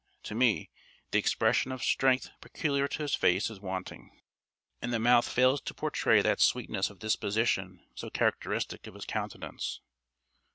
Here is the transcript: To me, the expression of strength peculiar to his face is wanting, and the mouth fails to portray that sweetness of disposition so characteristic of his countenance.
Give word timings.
To 0.23 0.33
me, 0.33 0.71
the 1.11 1.19
expression 1.19 1.71
of 1.71 1.83
strength 1.83 2.31
peculiar 2.41 2.87
to 2.87 3.03
his 3.03 3.13
face 3.13 3.51
is 3.51 3.59
wanting, 3.59 4.19
and 4.81 4.91
the 4.91 4.97
mouth 4.97 5.29
fails 5.29 5.61
to 5.61 5.75
portray 5.75 6.23
that 6.23 6.41
sweetness 6.41 6.89
of 6.89 6.97
disposition 6.97 7.85
so 7.93 8.09
characteristic 8.09 8.87
of 8.87 8.95
his 8.95 9.05
countenance. 9.05 9.79